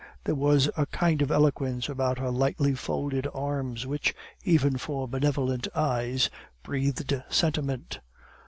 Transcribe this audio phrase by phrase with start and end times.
[0.23, 5.67] There was a kind of eloquence about her lightly folded arms, which, even for benevolent
[5.75, 6.27] eyes,
[6.63, 7.99] breathed sentiment.